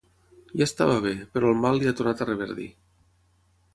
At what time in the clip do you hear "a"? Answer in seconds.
2.25-2.27